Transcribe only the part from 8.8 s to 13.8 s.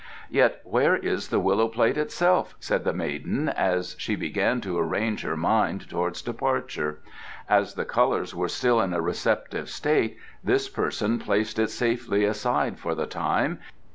in a receptive state this person placed it safely aside for the time.